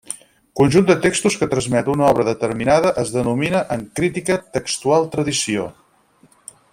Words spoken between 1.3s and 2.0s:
que transmet